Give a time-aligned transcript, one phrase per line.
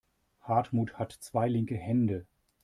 [0.41, 2.25] Hartmut hat zwei linke Hände.